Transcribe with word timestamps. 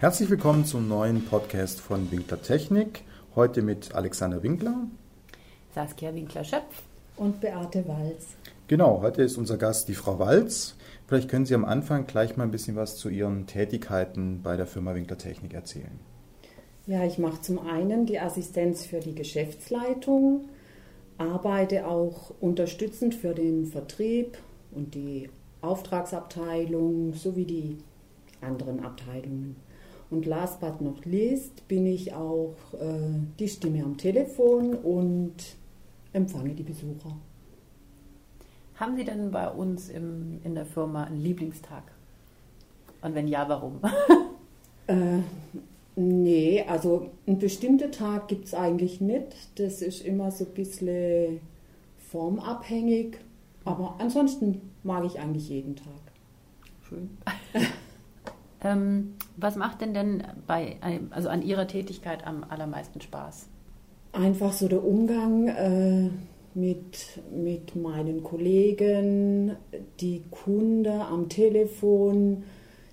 Herzlich 0.00 0.30
willkommen 0.30 0.64
zum 0.64 0.86
neuen 0.86 1.24
Podcast 1.24 1.80
von 1.80 2.12
Winkler 2.12 2.40
Technik. 2.40 3.02
Heute 3.34 3.62
mit 3.62 3.96
Alexander 3.96 4.44
Winkler, 4.44 4.86
Saskia 5.74 6.14
Winkler-Schöpf 6.14 6.82
und 7.16 7.40
Beate 7.40 7.84
Walz. 7.88 8.36
Genau, 8.68 9.02
heute 9.02 9.22
ist 9.22 9.36
unser 9.36 9.56
Gast 9.56 9.88
die 9.88 9.94
Frau 9.94 10.20
Walz. 10.20 10.76
Vielleicht 11.08 11.28
können 11.28 11.46
Sie 11.46 11.54
am 11.56 11.64
Anfang 11.64 12.06
gleich 12.06 12.36
mal 12.36 12.44
ein 12.44 12.52
bisschen 12.52 12.76
was 12.76 12.96
zu 12.96 13.08
Ihren 13.08 13.48
Tätigkeiten 13.48 14.40
bei 14.40 14.56
der 14.56 14.68
Firma 14.68 14.94
Winkler 14.94 15.18
Technik 15.18 15.52
erzählen. 15.52 15.98
Ja, 16.86 17.04
ich 17.04 17.18
mache 17.18 17.40
zum 17.40 17.58
einen 17.58 18.06
die 18.06 18.20
Assistenz 18.20 18.86
für 18.86 19.00
die 19.00 19.16
Geschäftsleitung, 19.16 20.48
arbeite 21.16 21.88
auch 21.88 22.32
unterstützend 22.38 23.16
für 23.16 23.34
den 23.34 23.66
Vertrieb 23.66 24.38
und 24.70 24.94
die 24.94 25.28
Auftragsabteilung 25.60 27.14
sowie 27.14 27.46
die 27.46 27.78
anderen 28.40 28.84
Abteilungen. 28.84 29.56
Und 30.10 30.24
last 30.24 30.60
but 30.60 30.80
not 30.80 31.04
least 31.04 31.68
bin 31.68 31.86
ich 31.86 32.14
auch 32.14 32.54
äh, 32.80 33.18
die 33.38 33.48
Stimme 33.48 33.84
am 33.84 33.96
Telefon 33.96 34.74
und 34.74 35.34
empfange 36.12 36.54
die 36.54 36.62
Besucher. 36.62 37.16
Haben 38.76 38.96
Sie 38.96 39.04
denn 39.04 39.30
bei 39.30 39.48
uns 39.50 39.90
im, 39.90 40.40
in 40.44 40.54
der 40.54 40.64
Firma 40.64 41.04
einen 41.04 41.20
Lieblingstag? 41.20 41.82
Und 43.02 43.14
wenn 43.14 43.28
ja, 43.28 43.48
warum? 43.48 43.80
äh, 44.86 45.18
nee, 45.96 46.64
also 46.66 47.10
einen 47.26 47.38
bestimmten 47.38 47.92
Tag 47.92 48.28
gibt 48.28 48.46
es 48.46 48.54
eigentlich 48.54 49.00
nicht. 49.00 49.36
Das 49.56 49.82
ist 49.82 50.04
immer 50.04 50.30
so 50.30 50.44
ein 50.44 50.54
bisschen 50.54 51.40
formabhängig. 52.10 53.18
Aber 53.64 53.96
ansonsten 53.98 54.62
mag 54.82 55.04
ich 55.04 55.18
eigentlich 55.18 55.48
jeden 55.48 55.76
Tag. 55.76 55.86
Schön. 56.88 57.10
Ähm, 58.62 59.14
was 59.36 59.56
macht 59.56 59.80
denn 59.80 59.94
denn 59.94 60.24
bei, 60.46 60.76
also 61.10 61.28
an 61.28 61.42
Ihrer 61.42 61.68
Tätigkeit 61.68 62.26
am 62.26 62.44
allermeisten 62.48 63.00
Spaß? 63.00 63.48
Einfach 64.12 64.52
so 64.52 64.68
der 64.68 64.84
Umgang 64.84 65.48
äh, 65.48 66.10
mit, 66.54 67.20
mit 67.32 67.76
meinen 67.76 68.22
Kollegen, 68.22 69.56
die 70.00 70.22
Kunde 70.30 71.04
am 71.04 71.28
Telefon, 71.28 72.42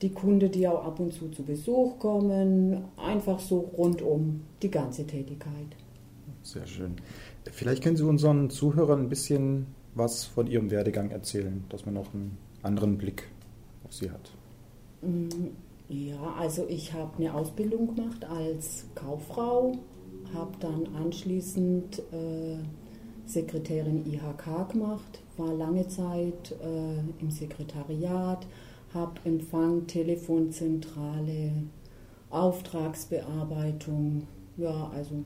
die 0.00 0.10
Kunde, 0.10 0.48
die 0.48 0.68
auch 0.68 0.84
ab 0.84 1.00
und 1.00 1.12
zu 1.12 1.28
zu 1.30 1.42
Besuch 1.42 1.98
kommen, 1.98 2.84
einfach 2.96 3.40
so 3.40 3.58
rundum 3.76 4.42
die 4.62 4.70
ganze 4.70 5.06
Tätigkeit. 5.06 5.76
Sehr 6.42 6.66
schön. 6.66 6.96
Vielleicht 7.50 7.82
können 7.82 7.96
Sie 7.96 8.04
unseren 8.04 8.48
Zuhörern 8.50 9.00
ein 9.00 9.08
bisschen 9.08 9.66
was 9.94 10.24
von 10.24 10.46
Ihrem 10.46 10.70
Werdegang 10.70 11.10
erzählen, 11.10 11.64
dass 11.68 11.84
man 11.84 11.94
noch 11.94 12.14
einen 12.14 12.38
anderen 12.62 12.96
Blick 12.96 13.24
auf 13.84 13.92
Sie 13.92 14.10
hat. 14.10 14.30
Mm, 15.02 15.28
ja, 15.88 16.34
also 16.38 16.66
ich 16.68 16.92
habe 16.92 17.16
eine 17.18 17.34
Ausbildung 17.34 17.94
gemacht 17.94 18.24
als 18.24 18.86
Kauffrau, 18.94 19.72
habe 20.34 20.52
dann 20.60 20.86
anschließend 20.94 22.00
äh, 22.12 22.58
Sekretärin 23.24 24.04
IHK 24.06 24.70
gemacht, 24.72 25.22
war 25.36 25.52
lange 25.54 25.86
Zeit 25.88 26.54
äh, 26.62 26.98
im 27.20 27.30
Sekretariat, 27.30 28.46
habe 28.92 29.20
Empfang, 29.24 29.86
Telefonzentrale, 29.86 31.52
Auftragsbearbeitung, 32.30 34.26
ja, 34.56 34.90
also 34.94 35.24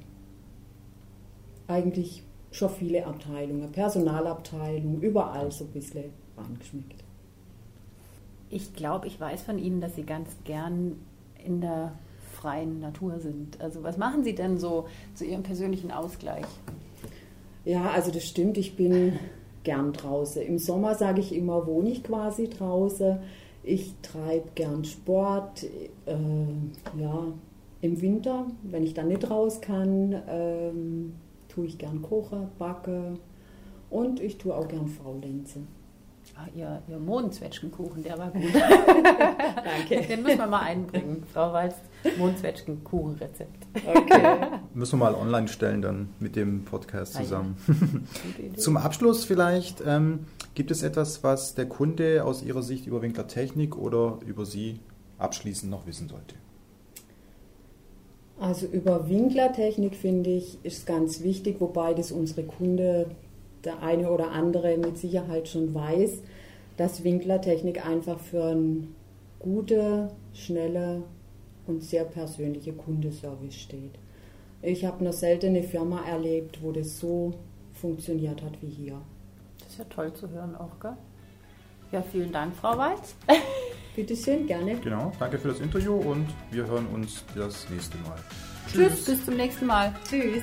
eigentlich 1.66 2.24
schon 2.50 2.70
viele 2.70 3.06
Abteilungen, 3.06 3.72
Personalabteilung, 3.72 5.00
überall 5.00 5.50
so 5.50 5.64
ein 5.64 5.70
bisschen 5.70 6.04
angeschmeckt. 6.36 7.02
Ich 8.52 8.74
glaube, 8.74 9.06
ich 9.06 9.18
weiß 9.18 9.42
von 9.42 9.58
Ihnen, 9.58 9.80
dass 9.80 9.96
Sie 9.96 10.02
ganz 10.02 10.28
gern 10.44 10.96
in 11.42 11.62
der 11.62 11.92
freien 12.34 12.80
Natur 12.80 13.18
sind. 13.18 13.58
Also 13.62 13.82
was 13.82 13.96
machen 13.96 14.24
Sie 14.24 14.34
denn 14.34 14.58
so 14.58 14.86
zu 15.14 15.24
Ihrem 15.24 15.42
persönlichen 15.42 15.90
Ausgleich? 15.90 16.44
Ja, 17.64 17.90
also 17.90 18.10
das 18.10 18.24
stimmt. 18.24 18.58
Ich 18.58 18.76
bin 18.76 19.18
gern 19.64 19.94
draußen. 19.94 20.42
Im 20.42 20.58
Sommer 20.58 20.94
sage 20.96 21.20
ich 21.20 21.34
immer, 21.34 21.66
wohne 21.66 21.90
ich 21.90 22.04
quasi 22.04 22.50
draußen. 22.50 23.20
Ich 23.62 23.94
treibe 24.02 24.48
gern 24.54 24.84
Sport. 24.84 25.64
Äh, 26.04 27.00
ja, 27.00 27.24
im 27.80 28.00
Winter, 28.02 28.46
wenn 28.64 28.84
ich 28.84 28.92
dann 28.92 29.08
nicht 29.08 29.30
raus 29.30 29.62
kann, 29.62 30.20
ähm, 30.28 31.14
tue 31.48 31.66
ich 31.66 31.78
gern 31.78 32.02
kochen, 32.02 32.48
backe 32.58 33.18
und 33.88 34.20
ich 34.20 34.36
tue 34.36 34.54
auch 34.54 34.68
gern 34.68 34.88
Faulenze. 34.88 35.60
Ah, 36.36 36.46
ihr, 36.54 36.82
ihr 36.88 36.98
Mohnzwetschgenkuchen, 36.98 38.02
der 38.02 38.18
war 38.18 38.30
gut. 38.30 38.42
Danke. 38.54 40.06
Den 40.06 40.22
müssen 40.22 40.38
wir 40.38 40.46
mal 40.46 40.60
einbringen, 40.60 41.24
Frau 41.32 41.52
Walz. 41.52 41.74
Mohnzwetschgenkuchenrezept. 42.18 43.66
Okay. 43.86 44.36
müssen 44.74 44.98
wir 44.98 45.10
mal 45.10 45.14
online 45.14 45.48
stellen 45.48 45.82
dann 45.82 46.08
mit 46.20 46.34
dem 46.36 46.64
Podcast 46.64 47.14
zusammen. 47.14 47.56
Zum 48.56 48.76
Abschluss 48.76 49.24
vielleicht, 49.24 49.82
ähm, 49.86 50.26
gibt 50.54 50.70
es 50.70 50.82
etwas, 50.82 51.22
was 51.22 51.54
der 51.54 51.66
Kunde 51.66 52.24
aus 52.24 52.42
Ihrer 52.42 52.62
Sicht 52.62 52.86
über 52.86 53.02
Winkler 53.02 53.28
Technik 53.28 53.76
oder 53.76 54.18
über 54.26 54.46
Sie 54.46 54.80
abschließend 55.18 55.70
noch 55.70 55.86
wissen 55.86 56.08
sollte? 56.08 56.34
Also 58.40 58.66
über 58.66 59.08
Winklertechnik 59.08 59.94
finde 59.94 60.30
ich, 60.30 60.58
ist 60.64 60.86
ganz 60.86 61.22
wichtig, 61.22 61.60
wobei 61.60 61.94
das 61.94 62.10
unsere 62.10 62.42
Kunde 62.42 63.06
der 63.64 63.82
eine 63.82 64.10
oder 64.10 64.32
andere 64.32 64.76
mit 64.76 64.98
Sicherheit 64.98 65.48
schon 65.48 65.74
weiß, 65.74 66.22
dass 66.76 67.04
Winklertechnik 67.04 67.86
einfach 67.86 68.18
für 68.18 68.44
einen 68.44 68.94
gute, 69.38 70.10
schnelle 70.34 71.02
und 71.66 71.82
sehr 71.82 72.04
persönliche 72.04 72.72
Kundeservice 72.72 73.54
steht. 73.54 73.92
Ich 74.62 74.84
habe 74.84 75.04
noch 75.04 75.12
selten 75.12 75.48
eine 75.48 75.62
Firma 75.62 76.04
erlebt, 76.06 76.62
wo 76.62 76.72
das 76.72 76.98
so 76.98 77.34
funktioniert 77.74 78.42
hat 78.42 78.60
wie 78.62 78.68
hier. 78.68 79.00
Das 79.58 79.68
ist 79.68 79.78
ja 79.78 79.84
toll 79.84 80.12
zu 80.12 80.30
hören 80.30 80.54
auch, 80.54 80.78
gell? 80.80 80.96
Ja, 81.90 82.02
vielen 82.02 82.32
Dank, 82.32 82.54
Frau 82.54 82.78
Weiz. 82.78 83.14
Bitte 83.96 84.16
schön, 84.16 84.46
gerne. 84.46 84.76
Genau, 84.76 85.12
danke 85.18 85.38
für 85.38 85.48
das 85.48 85.60
Interview 85.60 85.94
und 85.94 86.26
wir 86.50 86.66
hören 86.66 86.86
uns 86.86 87.24
das 87.34 87.68
nächste 87.68 87.98
Mal. 87.98 88.18
Tschüss, 88.70 89.04
Tschüss 89.04 89.04
bis 89.04 89.24
zum 89.26 89.36
nächsten 89.36 89.66
Mal. 89.66 89.92
Tschüss. 90.08 90.42